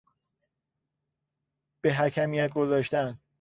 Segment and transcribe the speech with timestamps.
[1.81, 3.21] به حکمیت گذاشتن